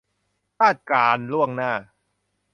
[0.59, 1.71] คาดการณ์ล่วงหน้า